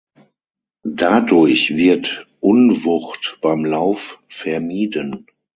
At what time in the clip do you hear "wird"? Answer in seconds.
1.77-2.25